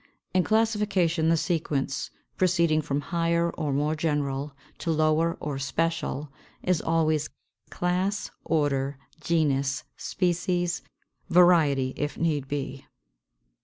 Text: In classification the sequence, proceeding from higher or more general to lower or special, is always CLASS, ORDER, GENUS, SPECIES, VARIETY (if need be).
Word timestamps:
In 0.33 0.43
classification 0.43 1.29
the 1.29 1.37
sequence, 1.37 2.09
proceeding 2.35 2.81
from 2.81 3.01
higher 3.01 3.51
or 3.51 3.71
more 3.71 3.93
general 3.95 4.53
to 4.79 4.89
lower 4.89 5.37
or 5.39 5.59
special, 5.59 6.31
is 6.63 6.81
always 6.81 7.29
CLASS, 7.69 8.31
ORDER, 8.43 8.97
GENUS, 9.19 9.83
SPECIES, 9.97 10.81
VARIETY 11.29 11.93
(if 11.97 12.17
need 12.17 12.47
be). 12.47 12.83